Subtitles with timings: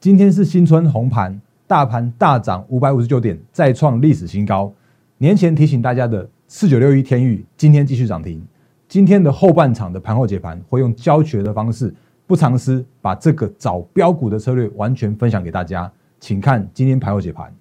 [0.00, 4.72] 今天是新春红盘，大盘大涨五百五十九点，再创历史新高。
[5.18, 8.42] 年前提醒大家的四九六一天域，今天继续涨停。
[8.88, 11.94] 今天的后半场的盘后解盘，会用教学的方式，
[12.26, 15.92] 不藏私，把这个找标股的策略完全分享给大家。
[16.18, 17.54] 请看今天盘后解盘。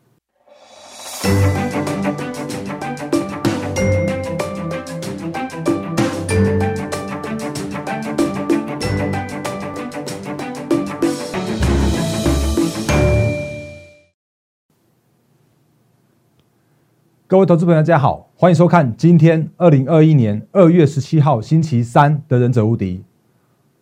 [17.30, 22.98] 各位投资朋友，大家好，欢迎收看今天二零二一年二月十七号星期三的《忍者无敌》，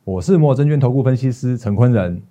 [0.03, 2.21] 我是摩证券投顾分析师陈坤仁。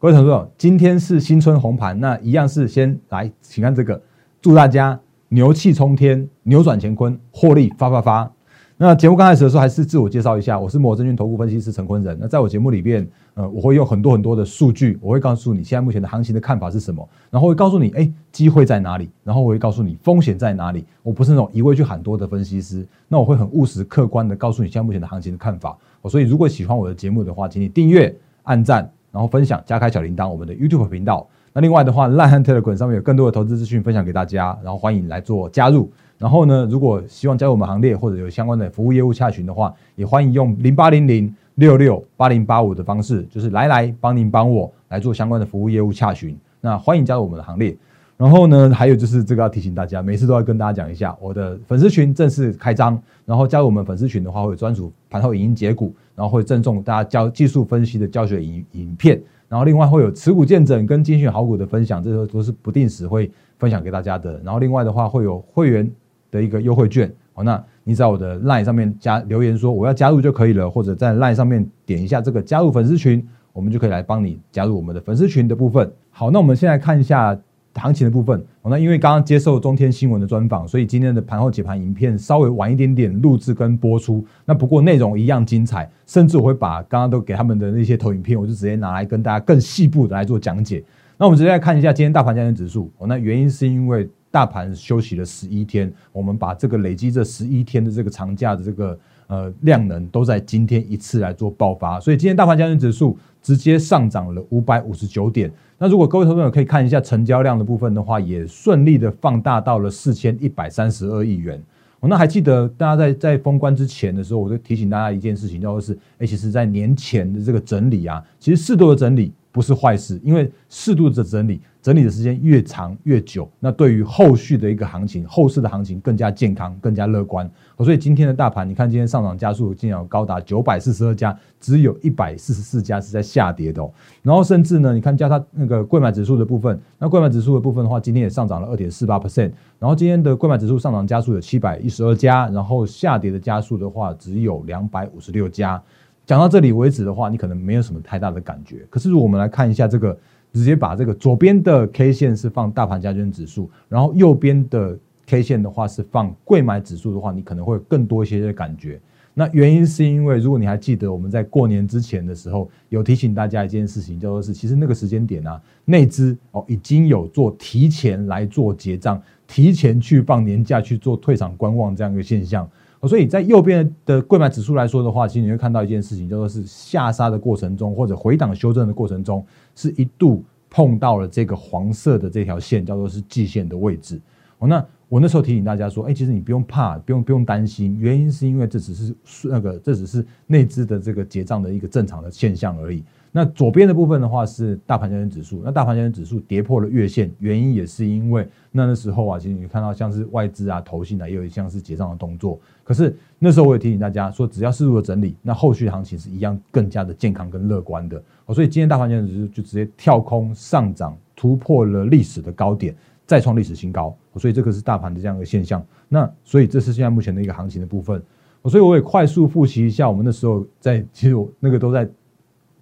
[0.00, 4.02] 各位投资朋友，今天是新春红盘，那一样是先来，请看这个，
[4.42, 8.32] 祝大家牛气冲天，扭转乾坤，获利发发发。
[8.76, 12.18] 那节目刚开始的时候，还是自我介绍一下，我是摩证券投顾分析师陈坤仁。
[12.20, 20.84] 那在我节目里边，呃，我会用很多很多的数据，我会告诉你现在目前的行情的看法是什么，然后会告诉你，哎，机会在哪里，然后我会告诉你风险在哪里。
[21.04, 25.78] 我不是那种一味去喊多的分析师，那我会很务实客观的告诉你现在目前的行情的看法。
[26.08, 31.24] 所以如果喜欢我的节目的话，请你订阅、按赞，然后分享、加开小铃铛，我们的 YouTube 频道。
[31.52, 35.88] 那另外的话，烂汉 Telegram 上面有更多的投资资讯分享给大家，然后欢迎来做加入。
[36.24, 46.34] 然后呢，如果希望加入我们行列或者有相关的服务业务洽询的话，也欢迎用零八零零六六八零八五的方式，就是来来帮您帮我来做相关的服务业务洽询。
[46.62, 47.76] 那欢迎加入我们的行列。
[48.16, 52.98] 然后呢，还有就是这个要提醒大家，每次都要跟大家讲一下，我的粉丝群正式开张。
[53.26, 59.20] 然后加入我们粉丝群的话，会有专属盘后影音解股，然后会赠送大家教技术分析的教学影影片。
[59.46, 64.40] 然后另外会有持股见证跟精选好股的分享，这些都是不定时会分享给大家的。
[64.42, 65.92] 然后另外的话会有会员。
[66.34, 75.88] 的一个优惠券，好，那你在我的 LINE 上面加留言说我要加入就可以了，或者在 LINE 上面点一下这个加入粉丝群，我们就可以来帮你加入我们的粉丝群的部分。
[76.10, 77.38] 好，那我们现在看一下
[77.74, 78.44] 行情的部分。
[78.62, 84.24] 好，那因为刚刚接受中天新闻的专访，所以今天的盘后解盘影片稍微晚一点点录制跟播出。
[84.44, 90.82] 那不过内容一样精彩，甚至我会把刚刚都给他们的那些投影片，我就直接拿来跟大家更细部的来做讲解。
[91.16, 92.90] 那我们直接来看一下今天大盘加权指数。
[92.98, 94.10] 哦，那原因是因为。
[94.34, 105.48] 大盘休息了十一天，我们把这个累积这十一天的这个长假的这个呃量能，都在今天一次来做爆发，所以今天大盘交易指数直接上涨了五百五十九点。
[105.78, 111.62] 那如果各位投资者可以看一下成交量的部分的话，也顺利的放大到了四千一百三十二亿元。
[112.00, 115.96] 我那还记得大家在在封关之前的时候，我就提醒大家一件事情，叫做是，
[116.26, 121.60] 其实在年前的这个整理啊，其实适度的整理不是坏事，因为适度的整理。
[121.80, 127.48] 整理的时间越长越久，那对于后续的一个行情，后市的行情更加健康、更加乐观。
[127.76, 133.92] 所以今天的大盘，你看今天上涨加速竟然高达九百四十二家，只有一百四十四家是在下跌的哦。
[134.22, 139.52] 然后甚至呢，你看加它那个贵买指数的部分，那贵买指数的部分的话，今天也上涨了二点四八 percent。
[139.78, 145.82] 然后今天的贵买指数上涨加速有七百一十二家，然后下跌的加速的话只有两百五十六家。
[146.26, 148.86] 讲到这里为止的话，你可能没有什么太大的感觉。
[148.90, 150.16] 可是如果我们来看一下这个。
[150.54, 154.96] 直接把这个左边的 K 线是放大盘加权指数，然后右边的
[155.26, 159.00] K 线的话是放贵买指数的话，你可能会更多一些的感觉。
[159.34, 172.70] 那原因是因为，如果你还记得我们在过年之前的时候有提醒大家一件事情，叫做是其实那个时间点啊，内资哦已经有做提前来做结账，提前去放年假去做退场观望这样一个现象。
[173.06, 179.44] 所以在右边的贵买指数来说的话，其实你会看到一件事情，叫做是下杀的过程中或者回档修正的过程中，
[179.74, 184.20] 是一度碰到了这个黄色的这条线，叫做是季线的位置。
[184.58, 193.02] 哦，那我那时候提醒大家说，哎，其实你不用怕，不用不用担心，原因是因为这只是那个这只是内资的这个结账的一个正常的现象而已。
[193.36, 202.60] 那左边的部分的话是大盘交易指数，那大盘交易指数跌破了月线，原因也是因为那那时候啊，其实你看到像是外资啊、投信啊，也有像是结账的动作。
[202.84, 208.22] 可是那时候我也提醒大家说，只要适度的整理，那后续行情是一样更加的健康跟乐观的。
[208.52, 212.94] 所以今天大盘交易指数就直接跳空上涨，突破了历史的高点，
[213.26, 214.16] 再创历史新高。
[214.36, 215.84] 所以这个是大盘的这样一个现象。
[216.08, 218.22] 那所以这是现在目前的一个行情的部分。
[218.66, 222.08] 所以我也快速复习一下，我们那时候在其实我那个都在。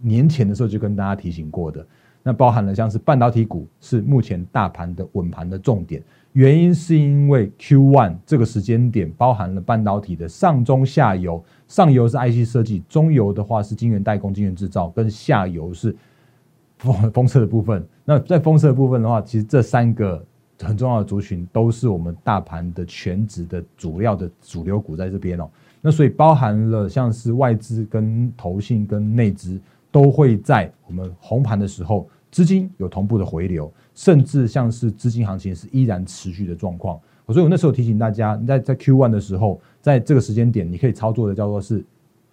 [0.03, 1.87] 年前的时候就跟大家提醒过的，
[2.23, 6.03] 那包含了像是半导体股是目前大盘的稳盘的重点，
[6.33, 15.95] 原因是因为 Q one 这个时间点包含了半导体的上中下游，上游是 IC 设计，中游的话是晶圆代工、晶圆制造，跟下游是
[16.79, 17.87] 封封测的部分。
[18.05, 20.25] 那在封测的部分的话，其实这三个
[20.61, 25.49] 很重要的族群都是我们大盘的全值的主要的主流股在这边哦。
[25.81, 29.61] 那所以包含了像是外资跟投信跟内资。
[29.93, 36.99] 都会在我们红盘的时候资金有同步的回流，甚至像是资金行情是依然持续的状况。
[37.29, 41.85] 所以我那时候提醒大家，在在 Q one 的时候，在这个时间点，你可以操作的叫做是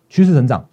[0.10, 0.66] 趋势成长，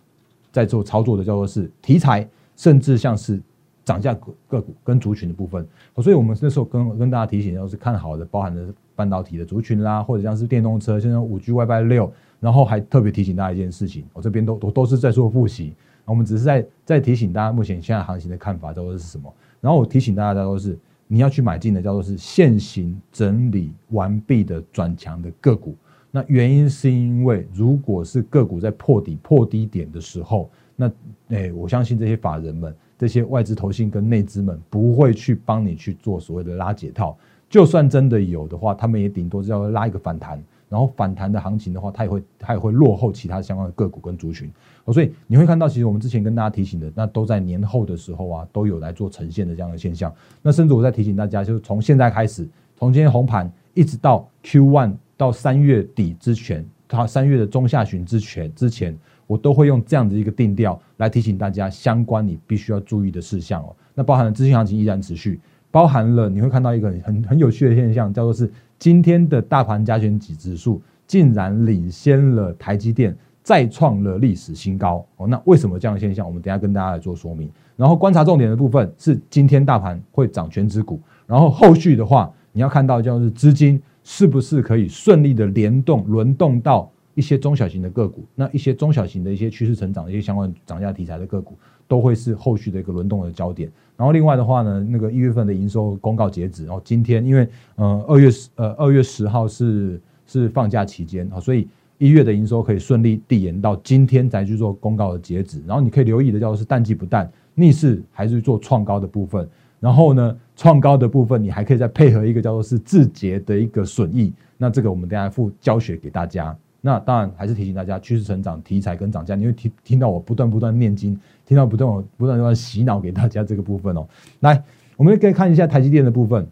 [0.51, 3.41] 在做操作的叫做是题材，甚至像是
[3.85, 4.15] 涨价
[4.49, 5.65] 个股跟族群的部分。
[5.97, 8.67] 所以我们那时候跟跟大家提醒，要是看好的，包含的
[8.97, 15.75] 半导体的族群啦，或者像是电动车，现在五 G、WiFi 六，然后还特别提醒大家一件事情，我这边都都都是在做复习，
[16.07, 19.33] 我们只是在在提醒大家目前现在行情的看法，都是什么。
[19.61, 20.79] 然后我提醒大家，都是。
[21.09, 25.77] 你要去买进的叫做是现行整理完毕的转强的个股，
[26.11, 30.91] 那原因是因为如果是个股在破底破低点的时候，那
[31.29, 37.17] 诶，我相信这些法人们、这些外资投信跟内资们不会去帮你去做所谓的拉解套，
[37.49, 40.43] 就算真的有的话，他们也顶多是要拉一个反弹。
[40.77, 44.53] 然后反弹的行情的话，它也会它也会落后其他相关的个股跟族群，
[44.85, 50.15] 哦，所以你会看到，其实我们之前跟大家提醒的，那都在年后的时候啊，都有来做呈现的这样的现象。
[50.43, 52.47] 那甚至我在提醒大家，就是从现在开始，
[52.77, 58.95] 从今天红盘一直到 Q one 到三月底之前，它三月的中下旬之前之前，
[59.27, 63.75] 我都会用这样的一个定调来提醒大家相关你必须要注意的事项哦。
[63.95, 65.41] 那包含了资金行情依然持续，
[65.71, 68.53] 包含了你会看到一个很很有趣的现象，叫做是。
[68.79, 75.27] 今天的大盘加权指数竟然领先了台积电，再创了历史新高哦。
[75.27, 76.27] 那为什么这样的现象？
[76.27, 77.51] 我们等下跟大家来做说明。
[77.77, 91.57] 然后观察重点的部分是今天大盘会涨全指股，然后后续的话你要看到就是资金是不是可以顺利的联动轮动到一些中小型的个股，那一些中小型的一些趋势成长的一些相关涨价题材的个股。
[91.89, 93.71] 都会是后续的一个轮动的焦点。
[93.97, 101.67] 然后另外的话呢，那个一月份的营收公告截止，然后今天因为呃二月十呃二月十号是是放假期间啊，所以
[101.99, 105.63] 一月的营收可以顺利递延到今天才去做公告的截止。
[105.67, 109.49] 然后你可以留意的叫做是淡季不淡，逆势还是做创高的部分。
[109.81, 114.33] 然后呢，创高的部分你还可以再配合一个叫做是字节的一个损益。
[114.59, 116.57] 那这个我们等下附教学给大家。
[116.81, 124.07] 那当然还是提醒大家，趋势成长题材跟涨价，你会听听到我不断不断念经，听到不断不断不断洗脑给大家这个部分哦。
[124.41, 124.63] 来，
[124.97, 126.47] 我们可以看一下台积电的部分。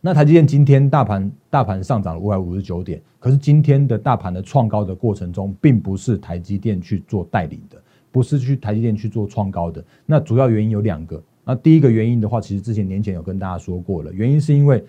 [0.00, 7.76] 那台积电今天大盘大盘上涨了五百五十九点，可是今天的大盘的创高的过程中，并不是台积电去做带领的，
[8.10, 9.84] 不是去台积电去做创高的。
[10.06, 11.22] 那主要原因有两个。
[11.44, 14.82] 那第一个原因的话，其实之前年前有跟大家说过了，原因是因为。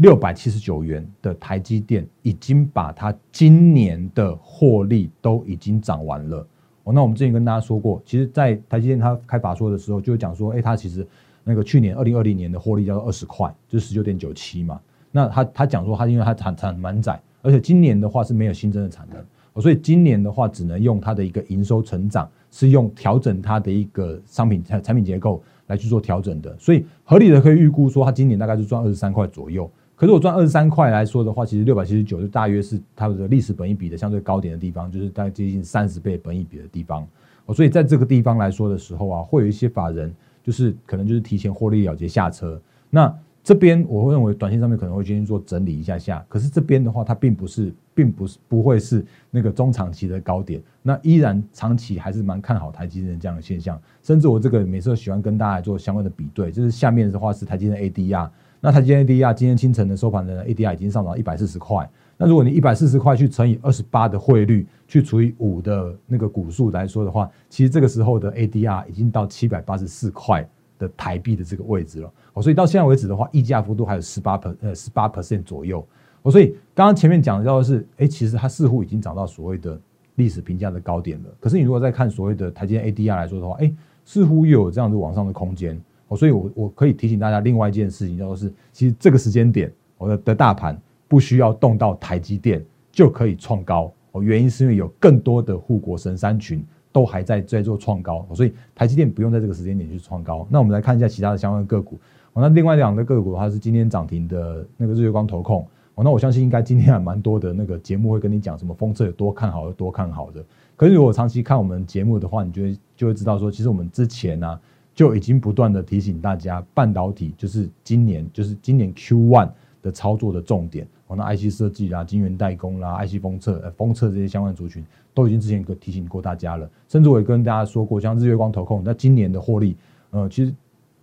[0.00, 6.46] 六百七十九元的台积电已经把它今年的获利都已经涨完了
[6.92, 11.06] 那我们之前跟大家说过，其实，在台积电它开法说的时候，就讲说，哎，它其实
[11.44, 14.80] 那个去年二零二零年的获利叫做二十块，就是十九点九七嘛。
[15.10, 26.54] 那他他讲说，他因为它产产满载，而且今年的话是没有新增的产能，所以今年的话只能用它的一个营收成长，是用调整它的一个商品产产品结构来去做调整的。
[26.58, 29.70] 所以合理的可以预估说，它今年大概是赚二十三块左右。
[29.98, 37.04] 可是我赚二十三块来说的话，其实六百七十九就大约是它的历史本益比的相对高点的地方，就是大概接近三十倍本益比的地方。
[37.46, 42.62] 哦，所以在这个地方来说的时候啊，会有一些法人就是可能就是提前获利了结下车。
[42.90, 43.12] 那
[43.42, 46.24] 这边我会认为短线上面可能会先做整理一下下。
[46.28, 50.62] 可是这边的话，它并不是，并不是不会是那个中长期的高点。
[50.80, 53.80] 那依然长期还是蛮看好台积电这样的现象。
[54.02, 58.30] 甚至我这个每次都喜欢跟大家做相关的比对，就是下面的话是台积电 ADR。
[58.60, 61.88] 那台积电 ADR 今天清晨的收盘的 ADR 已经上涨一百四十块。
[62.16, 70.44] 那如果你一百四十块去乘以二十八的汇率，去除以五的那个股数来说的话，其实这个时候的 ADR 已经到七百八十四块
[70.78, 72.12] 的台币的这个位置了。
[72.32, 75.86] 哦，所以到现在为止的话，溢价幅度还有十八 per 呃十八 percent 左右。
[76.22, 79.80] 哦，所以刚刚前面讲到的是，哎，其实它似乎已经涨到所谓的
[80.16, 81.30] 历史评价的高点了。
[81.38, 83.72] 可是你如果再看所谓的台积电 ADR 来说的话，哎，
[84.04, 85.80] 似乎又有这样子往上的空间。
[86.08, 93.92] 哦，所以，我我可以提醒大家另外一件事情，叫做是，其实这个时间点，我的的大盘不需要动到台积电就可以创高。
[94.12, 100.46] 哦，原因是因为有更多的护国神山群都还在在做创高，所以台积电不用在这个时间点去创高。
[100.50, 101.98] 那我们来看一下其他的相关个股。
[102.32, 105.60] 哦，那另外两个个股的话是今天涨停的那个日月光投控。
[105.94, 110.42] 哦，那我相信应该今天还蛮多的那个节目会跟你讲什么风车有多看好，多看好的。
[110.74, 114.58] 可是如果长期看我们节目的话，你就会就会知道说，其实我们之前呢。
[114.98, 119.48] 就已经不断的提醒大家，半导体就是今年就是今年 Q one
[119.80, 120.84] 的操作的重点。
[121.06, 126.68] 哦，那 IC 设计啦、晶圆代工啦、IC 封测、呃封测这些相关族群，都已经之前提醒过大家了。
[126.88, 129.76] 甚至我也跟大家说过，像日月光投控，那今年的获利，
[130.10, 130.52] 呃，其实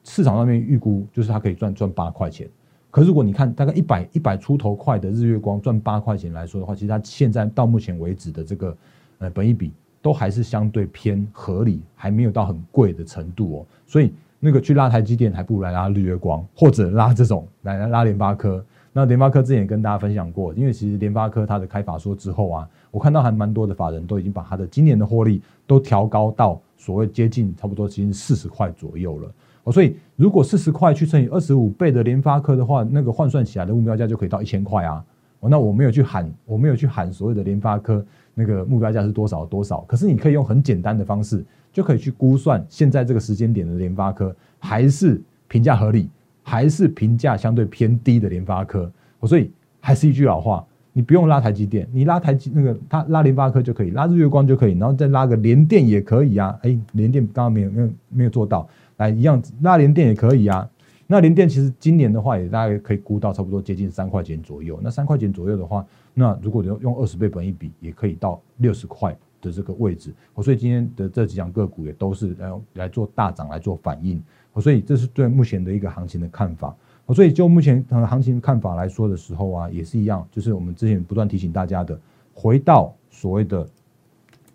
[0.03, 2.49] 市场上面预估就是它可以赚赚八块钱。
[2.91, 8.77] 可如果你看大概一百一百出头块的日月光赚八块钱来说的话，其实它现在到目前为止的这个
[9.19, 9.71] 呃本益比。
[10.05, 13.65] 都还是相对偏合理，还没有到很贵的程度哦。
[13.87, 18.63] 所以，那个去拉台积电，还不如来拉日月光，或者拉这种来来拉联发科。
[18.93, 29.31] 那联发科之前也跟大家分享过，因为其实联发科它的开法说之后啊，我看到还蛮多的法人都已经把它的今年的获利都调高到所谓接近差不多接近四十块左右了。
[29.63, 35.03] 哦，所以如果四十块去乘以二十五倍的联发科的话，那个换算起来的目标价就可以到一千块啊。
[35.39, 46.07] 哦，那我没有去喊，我没有去喊所谓的联发科那个目标价是多少多少，可是你可以用很简单的方式就可以去估算现在这个时间点的联发科还是评价合理。
[46.47, 48.87] 还是评价相对偏低的联发科，
[49.19, 49.49] 我所以
[49.79, 50.63] 还是一句老话，
[50.93, 56.55] 你不用拉台积电，你拉台积那个他拉联发科就可以，拉日月光就可以，然后再拉个联电也可以啊。
[56.61, 60.69] 哎，联电刚刚没有没有没有做到，来一样拉联电也可以啊。
[61.07, 64.79] 那联电其实今年的话也大概可以估到差不多接近三块钱左右。
[64.81, 70.13] 那三块钱左右的话，那如果用用二十倍本一比，也可以到六十块的这个位置。
[70.41, 74.21] 所以今天的这几样个股也都是来来做大涨来做反应。
[74.59, 76.75] 所以这是对目前的一个行情的看法。
[77.13, 81.99] 所以就目前行情看法来说的时候啊，也是一样，就是我们之前不断提醒大家的，
[82.33, 83.67] 回到所谓的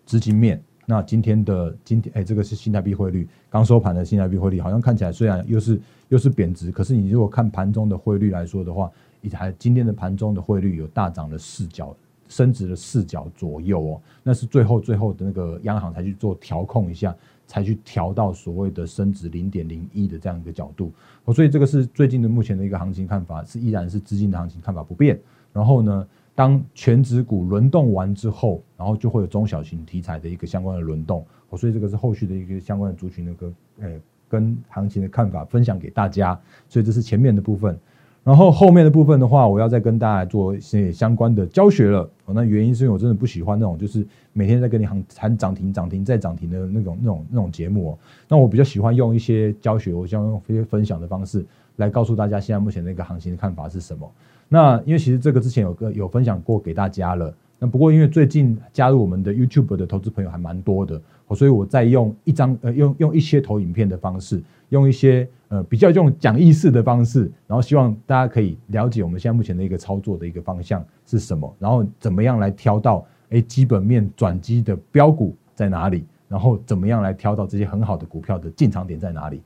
[0.05, 0.61] 资金面。
[0.85, 5.79] 那今天的今天，哎，这个是新台币汇率刚收盘的新台币汇率，好像看起来虽然又是
[6.11, 8.91] 又是贬值，可是你如果看盘中的汇率来说的话，
[9.33, 11.95] 还今天的盘中的汇率有大涨了四角，
[12.27, 14.01] 升值了四角左右哦。
[14.23, 17.15] 那是最后最后的那个央行才去做调控一下。
[17.47, 20.89] 才去调到所谓的升值零点零一的这样一个角度，
[21.35, 25.19] 所以这个是最近的目前的一个行情看法，是依然是资金的行情看法不变。
[25.51, 31.25] 然后呢，当全指股轮动完之后，然后就会有中小型题材的一个相关的轮动，
[31.57, 33.99] 所以这个是后续的一个相关的族群的个诶
[34.31, 36.39] 跟行情的看法分享给大家。
[36.69, 37.77] 所以这是前面的部分。
[38.23, 42.07] 然后后面的部分的话，我要再跟大家做一些相关的教学了。
[42.27, 47.97] 那原因是因为我真的不喜欢那种就是每天在跟你喊喊涨停、涨停再涨停的那种、那种、那种节目哦。
[48.27, 51.43] 那我比较喜欢用一些教学，我想用一些分享的方式
[51.77, 54.09] 来告诉大家现在目前的一个行情的看法是什么。
[54.47, 57.33] 那因为其实这个之前有个有分享过给大家了。
[57.63, 60.99] 那不过因为最近加入我们的 YouTube 的投资朋友还蛮多的，
[61.35, 79.39] 所以我在用一张呃用用一些投影片的方式，用一些呃比较用讲义式的方式，然后希望大家可以了解我们现在目前的一个操作的一个方向是什么，然后怎么样来挑到哎基本面转机的标股在哪里，然后怎么样来挑到这些很好的股票的进场点在哪里，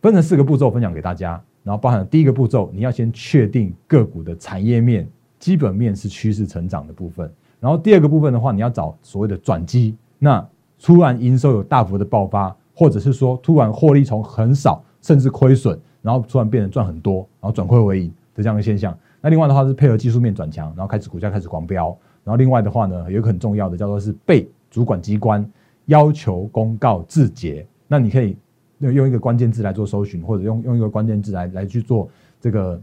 [0.00, 5.06] 分成四个步骤分享给大家，然后包含第一个步骤，你要先确定个股的产业面。
[5.42, 9.96] 基本面是趋势成长的部分，然后第二个部分的话，你要找所谓的转机。
[10.20, 10.46] 那
[10.80, 18.96] 突然营收有大幅的爆发，或者是说突然获利从很少甚至亏损，然后突然变成赚很多，然后转亏为盈的这样的现象。
[19.20, 21.88] 那另外的话是配合技术面转强，然后开始股价开始狂飙。
[22.22, 25.44] 然后另外的话呢，有一个很重要的叫做是被主管机关
[25.86, 27.66] 要求公告自结。
[27.88, 28.36] 那你可以
[28.78, 32.08] 用一个关键字来做搜寻，或者用用一个关键字来来去做
[32.40, 32.80] 这个。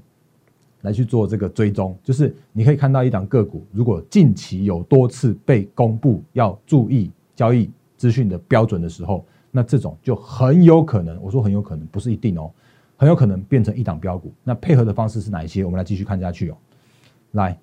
[0.81, 12.49] 来去做这个追踪，就是你可以看到一档个股，如果近期有多次被公布要注意交易资讯的标准的时候，那这种就很有可能，我说很有可能，不是一定哦，
[12.95, 14.31] 很有可能变成一档标股。
[14.43, 15.65] 那配合的方式是哪一些？
[15.65, 16.57] 我们来继续看下去哦。
[17.31, 17.59] 来，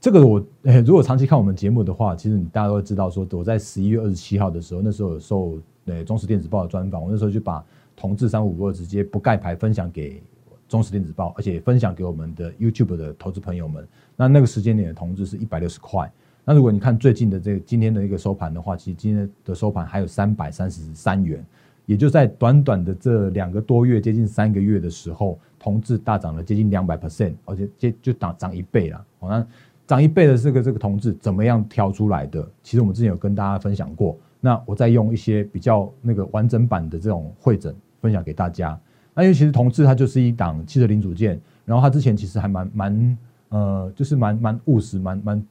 [0.00, 0.40] 这个我，
[0.84, 5.58] 如果长期看我们节目的话，其实你大家都知道，说我在十一月二十七号的时候，那时候有受
[6.04, 7.64] 中时电子报的专访，我那时候就把
[7.96, 10.22] 同志三五二直接不盖牌分享给。
[10.68, 13.86] 中实电子报，而且分享给我们的 YouTube 的投资朋友们。
[14.16, 16.10] 那那个时间点的同志是一百六十块。
[16.44, 21.44] 那如果你看最近的这个今天的一个收盘的话，其实今天的收盘还有三百三十三元，
[21.86, 29.04] 也就在短短的这两个多月，接近三个月的时候，同志大涨了接近两百 percent，而且接就涨涨一倍了。
[29.18, 29.46] 好，那
[29.86, 32.48] 涨一倍的这个这个同志怎么样挑出来的？
[32.62, 34.16] 其实我们之前有跟大家分享过。
[34.40, 38.78] 那我再用一些比较那个完整版的这种会诊分享给大家。
[39.16, 43.18] 那因为其实同志它就是一档汽车零组件，然后它之前其实还蛮蛮
[43.48, 45.42] 呃，就是蛮蛮务实、蛮蛮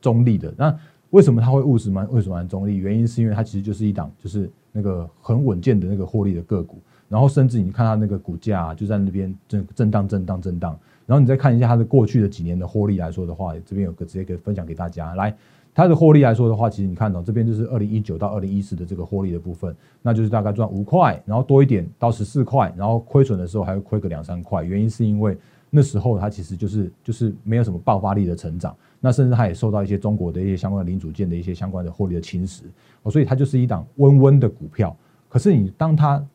[0.00, 0.52] 中立的。
[0.58, 0.78] 那
[1.10, 2.76] 为什么它会务实、蛮为什么蛮中立？
[2.76, 6.78] 原因是因为它其实就是一档就是那个很稳健的那个获利的个股。
[7.08, 10.78] 然后甚至你看它那个股价就在那边震震荡、震荡、震荡。
[11.06, 15.34] 然后你再看一下它的过去的几年的获利来说的话，这边有个直接可以分享给大家来。
[15.74, 24.64] 它的获利来说的话，其实你看到这边就是二零一九到二零一四的这个获利的部分，那就是大概赚五块，然后多一点到十四块，然后亏损的时候还会亏个两三块。
[24.64, 25.38] 原因是因为
[25.70, 32.62] 那时候它其实就是就是没有什么爆发力的成长，那甚至它也受到一些中国的一些相关的零组件的一些相关的获利的侵蚀，
[33.10, 34.96] 所以它就是一档温温的股票。
[35.28, 36.26] 可是你当它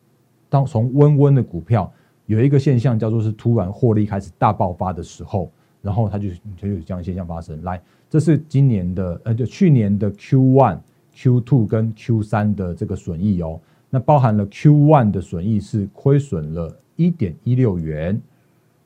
[0.47, 1.91] 当从温温的股票
[2.27, 5.51] 有一个现象叫做是突然获利开始大爆发的时候，
[5.83, 7.79] 然后它就就有这样现象发生来。
[8.09, 10.79] 这是今年的，呃，就去年的 Q one、
[11.13, 13.59] Q two 跟 Q 三的这个损益哦。
[13.89, 18.19] 那包含了 Q one 的损益是亏损了一点一六元，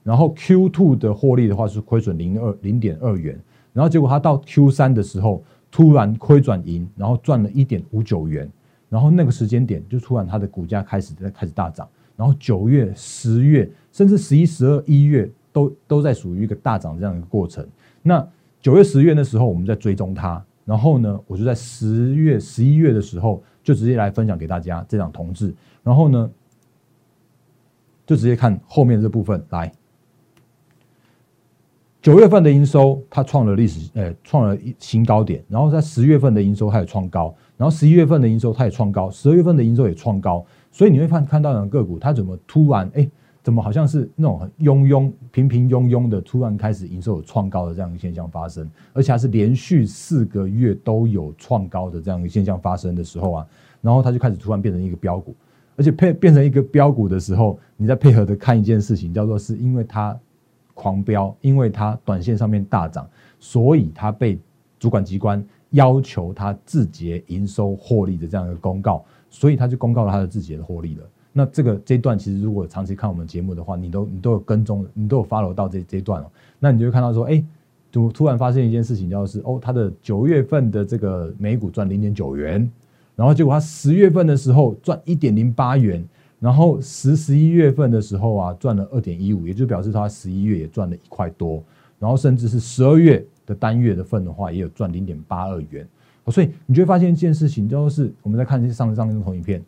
[0.04, 3.40] 然后 Q two 的获利的话是亏损零二零点二元，
[3.74, 8.50] 然后结果它到 Q 三的时候突然亏转盈，然后赚了一点五九元，
[8.90, 17.68] 然后那个时间点就突然它的股价开始在开始大涨，然后九月、十月甚至十一、十二、一月都都在属于一个大涨这样一个过程。
[18.04, 18.28] 那
[18.62, 20.44] 九月、十月的时候我们在追踪它。
[20.66, 25.56] 然后呢，我就在十月、十一月的时候，就直接来分享给大家这档同志。
[25.82, 26.30] 然后呢，
[28.06, 29.72] 就直接看后面这部分来。
[32.02, 35.42] 九月份的营收，它创了历史，呃，创了新高点。
[35.48, 37.34] 然后在十月份的营收，它也创高。
[37.56, 39.10] 然后十一月份的营收，它也创高。
[39.10, 40.46] 十二月份的营收也创高。
[40.70, 43.10] 所以你会看看到两个股，它怎么突然哎？
[43.48, 53.48] 怎么好像是那种很庸庸平平庸庸的，突然开始营收有创高的这样一个现象发生，而且还是连续四个月都有创高的这样一个现象发生的时候啊，
[53.80, 55.34] 然后它就开始突然变成一个标股，
[55.78, 60.20] 而且配变成一个标股的时候，你再配合的看一件事情，叫做是因为它
[60.74, 64.38] 狂飙，因为它短线上面大涨，所以它被
[64.78, 71.04] 主管机关要求它自结营收获利的这样一个公告，所以它就公告了它的自结的获利了。
[71.38, 76.26] 那这个这一段其实如果长期看我们节目的话，你都你都有跟踪，你都有 follow 到这这一段哦。
[76.58, 77.44] 那你就会看到说，哎，
[77.92, 82.68] 突突然发现一件事情，就是哦，它的九月份的这个每股赚零点九元，
[83.16, 86.04] 然后结果它十月份的时候赚一点零八元，
[86.40, 91.64] 然后十十一月份的时候啊赚了二点一五，也就表示它十一月也赚了一块多，
[92.00, 95.88] 然后甚至是十二月的单月的份的话，也有赚零点八二元。
[96.30, 99.64] 所以你就会发现一件事情，就是我们在看上上一张投影片，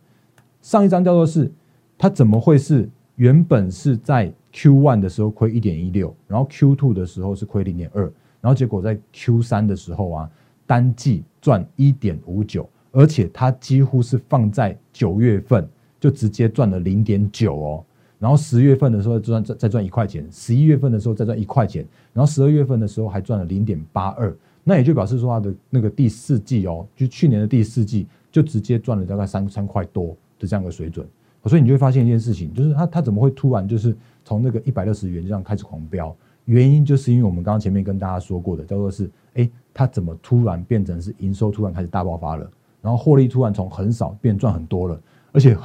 [0.63, 1.51] 上一张叫做是。
[2.01, 8.03] 它怎么会是原本是在 Q one 的时候亏一点一六，然后 Q two 的时候是亏零点二，
[8.39, 10.31] 然后结果在 Q 三的时候啊，
[10.65, 15.67] 单季赚一点五九，而且它几乎是放在九月份
[15.99, 17.83] 就直接赚了零点九哦，
[18.17, 31.05] 然后十月份的时候赚再再赚一块钱，十一月份的时候再赚一块钱，然后十二月份的时候还赚了零点八二，那也就表示说它的那个第四季哦，就去年的第四季就直接赚了大概三三块多的这样的水准。
[31.45, 36.15] 所以你就会发现一件事情，就是它它怎么会突然就是从那个一百六十元这样开始狂飙？
[36.45, 42.49] 原因就是因为我们刚刚前面跟大家说过的，叫做是，哎，它怎么突然变成是营收突然开始大爆发了，
[42.81, 44.99] 然后获利突然从很少变赚很多了，
[45.31, 45.55] 而且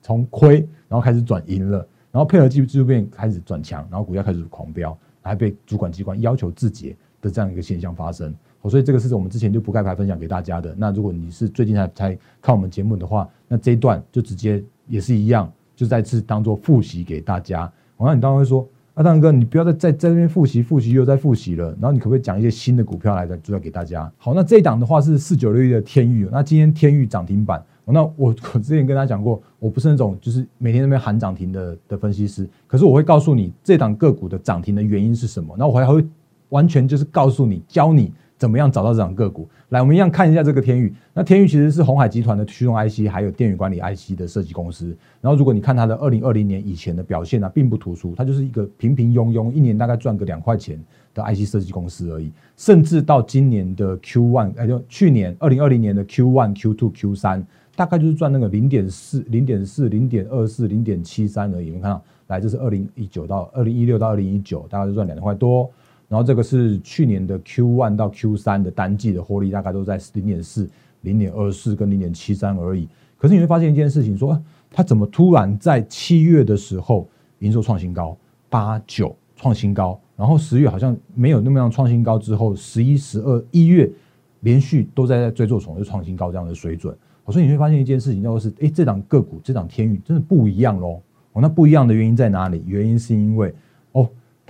[0.00, 1.78] 从亏然后开始转盈了，
[2.12, 8.34] 然后配合技术面开始转强，然后股价开始狂飙，还被主管机关要求自结的这样一个现象发生。
[8.68, 10.74] 所以这个是我们之前就不盖牌分享给大家的。
[10.78, 14.62] 那如果你是最近才才看我们节目的话，那这一段就直接。
[14.90, 17.72] 也是一样，就再次当做复习给大家。
[17.96, 21.70] 我那你当然会说，阿当哥，你不要再在在这边复习复习又在复习了。
[21.80, 24.12] 然后你可不可以讲一些新的股票来的，主要给大家？
[24.18, 26.28] 好，那这一档的话是四九六一的天域。
[26.30, 27.64] 那今天天域涨停板。
[27.92, 28.12] 那我
[28.54, 32.48] 我之前跟大家讲过，我不是那种就是每天那边喊涨停的的分析师。
[32.66, 35.54] 可是我会告诉你这档个股的涨停的原因是什么。
[35.58, 36.04] 那我还会
[36.50, 38.12] 完全就是告诉你，教你。
[38.40, 39.46] 怎么样找到这档个股？
[39.68, 40.90] 来，我们一样看一下这个天宇。
[41.12, 44.96] 那天宇其实是红海集团的驱动 IC，还有电源管理 IC 的设计公司。
[45.20, 52.32] 然后，如果你看它的二零二零年以前的表现呢，并不突出，它就是一个平平庸庸，一年大概赚个两块钱的 IC 设计公司而已。
[52.56, 57.44] 甚至到今年的 Q one，哎，就去年二零二零年的 Q one、Q two、Q 三，
[57.76, 61.66] 大概就是赚那个零点四、零点四、零点二四、零点七三而已。
[61.66, 65.70] 你们看到，来，这是二零一九到二零一六到二零一九，大概就赚两块多。
[66.10, 70.68] 然后这个是去年的 Q one 到 Q 三的单季的获利，大概都在零点四、
[71.02, 72.88] 零点二四跟零点七三而已。
[73.16, 74.36] 可是你会发现一件事情，说
[74.72, 78.16] 它怎么突然在七月的时候营收创新高，
[78.48, 83.88] 八九创新高，然后十月好像没有那么样创新高，之后十一、十二、一月
[84.40, 86.92] 连续都在在追做重就创新高这样的水准。
[87.28, 91.00] 所以你会发现一件事情，叫做是，哎，这档个股这档天宇真的不一样喽。
[91.34, 92.64] 哦，那不一样的原因在哪里？
[92.66, 93.54] 原因是因为。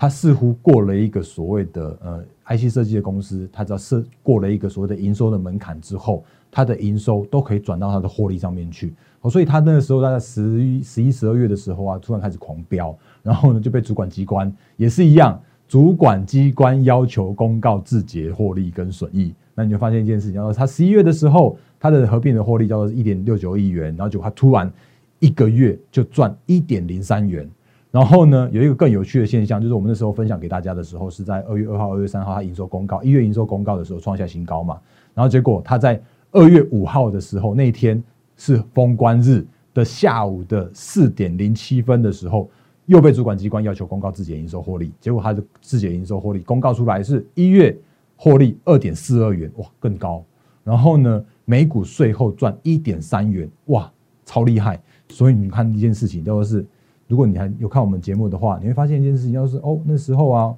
[0.01, 2.25] 它似乎过了一个所谓的呃
[2.57, 8.95] IC 设计的公司，它只要设过了一个所谓的营收的门槛之后，它的营收都可以转到它的获利上面去。
[9.21, 19.35] 哦，所以它那个时候大概十一、十一、十二月的时候啊，突然开始狂飙，然后呢就被主管机关也是一样，主管机关要求公告自结获利跟损益。
[19.55, 24.73] 那你就发现一件事情，叫做它十一月的时候，它的合并的获利叫做一点六九亿元，然后就它突然
[25.19, 27.47] 一个月就赚一点零三元。
[27.91, 34.79] 然后呢，有一个更有趣的现象，就是我们那时候分享给大家的时候，是在二月二号、二月三号，它营收公告，一月营收公告的时候创下新高嘛。
[35.13, 36.01] 然后结果它在
[36.31, 38.01] 二月五号的时候，那天
[38.37, 42.49] 是封关日的下午的四点零七分的时候，
[42.87, 44.93] 又被主管机关要求公告自己的营收获利。
[45.01, 47.77] 结果它的自己的营收获利公告出来是一月
[48.17, 50.25] 获利二点四二元，哇，更高。
[50.63, 53.91] 然后呢，每股税后赚一点三元，哇。
[54.27, 54.81] 超厉害。
[55.09, 56.65] 所以你看一件事情，就是，
[57.11, 60.57] 如果你还有看我们节目的话，你会发现一件事情，就是哦，那时候啊，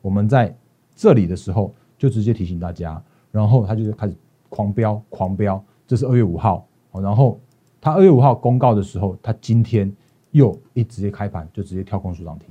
[0.00, 0.56] 我们在
[0.94, 4.16] 这里的时候就直接提醒大家，然后他就开始
[4.48, 7.38] 狂飙狂飙，这是二月五号，然后
[7.78, 9.94] 他二月五号公告的时候，他今天
[10.30, 12.48] 又一直接开盘就直接跳空出涨停。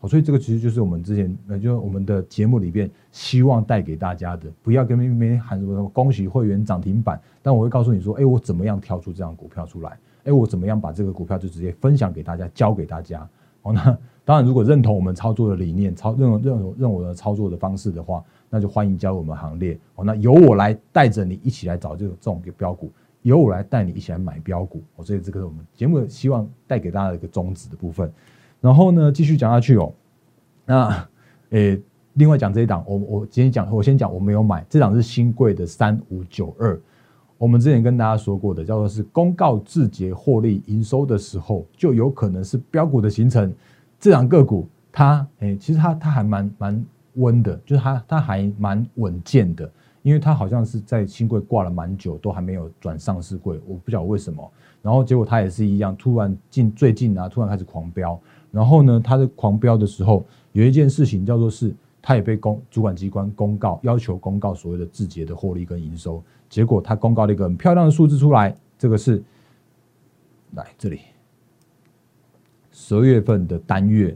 [0.00, 9.96] 好所以这个其实就是我们之前，呃，就我们的节目里边希望带给大家的，不要跟别人喊什么恭喜会员涨停板，但我会告诉你说，哎，我怎么样跳出这样股票出来？
[10.24, 13.28] 哎，我怎么样把这个股票就直接分享给大家，教给大家？
[13.62, 19.78] 哦，那当然，如果认同我们操作的理念，操认认认我的操作的方式的话，那就欢迎加入我们行列。
[19.94, 22.90] 哦，那由我来带着你一起来找这种这种标股，
[23.22, 24.82] 由我来带你一起来买标股。
[24.96, 28.10] 哦，所以这个是我们节目希望带给大家的一个宗旨的部分。
[28.60, 29.92] 然后呢，继续讲下去哦。
[30.66, 31.08] 那，
[31.50, 31.80] 诶，
[32.14, 36.80] 另外讲这一档，我我今天讲，我先讲我没有买这档是新贵的三五九二。
[37.44, 43.52] 我们之前跟大家说过的，叫做是公告字节获利营收的时候，就有可能是标股的形成。
[44.00, 54.50] 这两个股，它诶，其实它它还蛮蛮温的，就是它它还蛮稳健的，因为它好像是在新贵挂了蛮久，都还没有转上市柜，我不晓得为什么。
[54.80, 58.18] 然后结果它也是一样，突然近最近啊，突然开始狂飙。
[58.50, 61.74] 然后呢，它的狂飙的时候，有一件事情叫做是，
[62.06, 66.22] 它也被公主管机关公告，要求公告所谓的字节的获利跟营收。
[66.50, 69.24] 结果它公告了一个很漂亮的数字出来，这个是
[70.50, 71.00] 来这里，
[72.70, 74.14] 十二月份的单月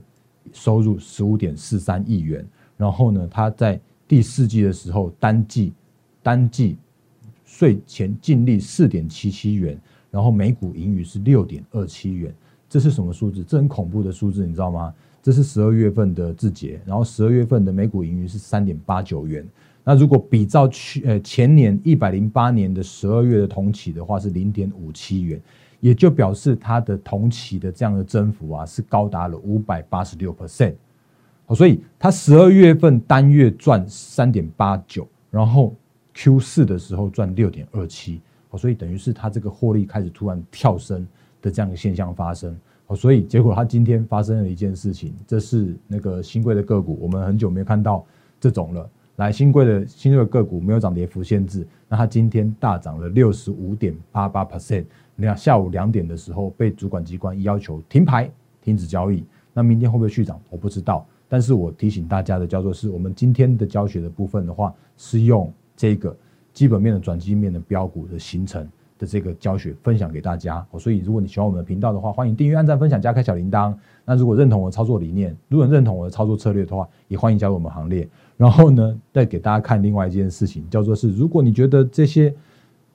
[0.53, 2.47] 收入十五点四三亿元。
[2.77, 5.73] 然后呢，它在第四季的时候单季
[6.23, 6.77] 单季
[7.47, 9.81] 税前净利四点七七元。
[10.11, 12.35] 然后每股盈余是六点二七元，
[12.69, 13.43] 这是什么数字？
[13.43, 14.95] 这很恐怖的数字，你知道吗？
[15.29, 19.47] 这是十二月份的字节，然后十二月份的每股盈余是三点八九元。
[19.85, 25.39] 那如果比照去呃前年一百零八年的十二月的同期的话，是零点五七元，
[25.81, 30.73] 也就表示它的同期的这样的增幅啊，是高达了五百八十六 percent。
[31.45, 35.75] 好，所以它十二月份单月赚三点八九，然后
[36.15, 38.23] Q 四的时候赚六点二七。
[38.49, 41.07] 哦，所以等于是它这个获利开始突然跳升
[41.43, 42.59] 的这样一个现象发生。
[42.89, 48.05] 哦，所以结果它今天发生了一件事情，这是那个新贵的个股，我们很久没有看到
[48.41, 48.91] 这种了。
[49.17, 54.85] 来，新贵的新贵个股没有涨跌幅限制，那它今天大涨了六十五点八八 percent。
[55.17, 58.31] 你看下午两点的时候被主管机关要求停牌、
[58.63, 60.41] 停止交易，那明天会不会续涨？
[60.51, 61.07] 我不知道。
[61.29, 66.17] 但是我提醒大家的叫做是我们今天的教学的部分的话，是用这个。
[66.55, 73.75] 基本面的转基面的标股的形成的这个教学分享给大家，所以如果你喜欢我们的频道的话，欢迎订阅、按赞、分享、加开小铃铛。
[74.05, 78.09] 那如果认同我的操作理念，如果认同我的操作策略的话，也欢迎加入我们行列。
[78.37, 82.35] 然后呢，再给大家看另外一件事情，叫做是如果你觉得这些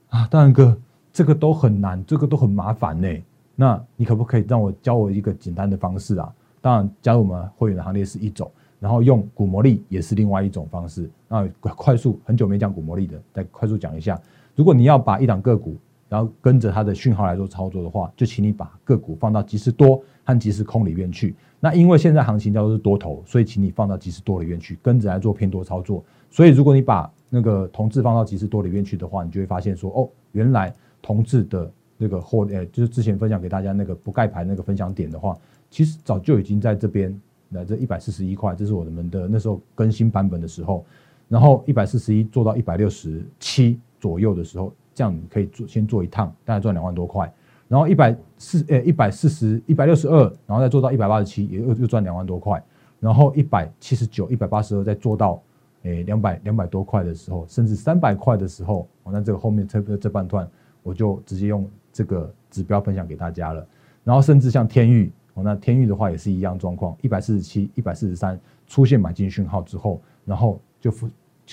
[0.10, 0.78] 啊，大然哥
[1.12, 3.08] 这个都很难，这个都很麻烦呢，
[3.56, 6.34] 那你可不可以让我教我一个简单的方式啊？
[6.62, 8.52] 当然，加入我们会员的行列是一种。
[8.80, 11.10] 然后用股魔力也是另外一种方式。
[11.30, 14.20] 那快速很久没讲股魔力的，再快速讲一下。
[14.58, 15.78] 如果你要把一档个股，
[16.14, 21.36] 然后跟着它的讯号来做操作的话，就请你把个股放到即时多和即时空里面去。
[21.60, 26.06] 那因为现在行情叫做是多头，所以请你放到即时多里面去，跟着来做偏多操作。
[26.30, 30.72] 所以如果你把那个同质放到即时多里面去的话，你就会发现说，哦，原来
[31.02, 35.36] 同质的那个货，呃，就是之前分享给大家那个不盖牌那个分享点的话，
[35.72, 37.20] 其实早就已经在这边。
[37.50, 40.86] 那这一百四十一块，这是我们的那时候更新版本的时候，
[41.28, 47.32] 然后一百四十一做到一百六十七左右的时候，这样可以做先做一趟，大概赚两万多块。
[47.68, 52.64] 然后一百四呃一百四十一百六十二，然后再做到一百八十七，也又又赚两万多块。
[53.00, 55.42] 然后一百七十九、一百八十二再做到
[55.84, 60.48] 诶两百两百多块的时候，甚至三百块的时候，哦那这个后面这这半段
[60.84, 63.68] 我就直接用这个指标分享给大家了。
[64.04, 65.12] 然后甚至像天域。
[65.36, 70.92] 哦，那天域的话也是一样状况，一百四十七、一百四十三出现买进讯号之后，然后就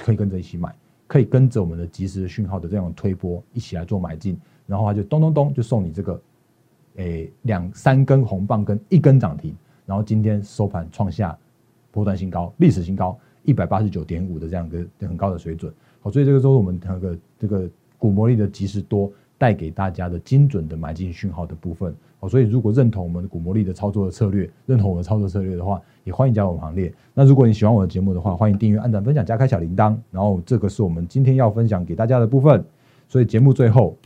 [0.00, 0.68] 可以跟着一起买，
[1.10, 6.22] 可以跟着我们的即时的讯号的这样推波一起来做买进，然后它就咚咚咚就送你这个，
[6.94, 9.52] 诶两三根红棒跟一根涨停，
[9.86, 11.36] 然后今天收盘创下
[11.90, 15.74] 波段新高、历史新高一百八十九点五的这样一个很高的水准。
[16.00, 17.68] 好，所以这个都是我们那个这个
[17.98, 21.94] 股魔力的及时多带给大家的精准的买进讯号的部分。
[22.18, 26.92] 哦，所以如果认同我们的股魔力的操作的策略，认同我的操作策略的话，也欢迎加入我们行列。
[27.14, 29.96] 那如果你喜欢我的节目的话，欢迎订阅、按赞、分享、加开小铃铛。
[30.10, 32.62] 然后这个是我们今天要分享给大家的部分。
[33.08, 33.96] 所以节目最后，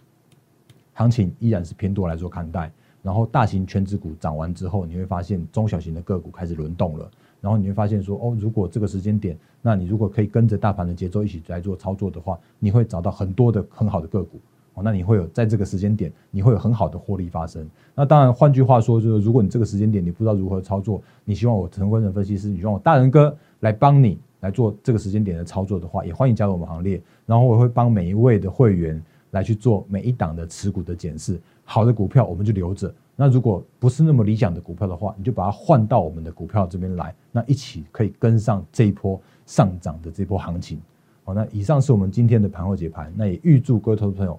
[0.93, 2.71] 行情依然是偏多来做看待。
[3.03, 7.11] 然后大型全指股涨完之后，你会发现中小型的个股开始轮动了。
[7.41, 14.39] 然后你会发现说，哦，如果这个时间点，那你如果可以跟着大盘的节奏一起来做操作的话，你会找到很多的很好的个股。
[14.75, 17.69] 哦，那你会有在这个时间点，你会有很好的获利发生。
[17.95, 27.01] 那当然，换句话说，就是如果你这个时间点你不知道如何操作，你希望我陈坤仁分析师，你希望我大人哥来帮你来做这个时间点的操作的话，也欢迎加入我们行列。
[27.25, 32.93] 然后我会帮每一位的会员来去做每一档的持股的检视，好的股票我们就留着。
[33.17, 40.81] 那如果不是那么理想的股票的话，你就把它换到我们的股票这边来，那一起可以跟上这一波上涨的这波行情。
[41.23, 44.39] 好，那以上是我们今天的盘后解盘，那也预祝各位投资朋友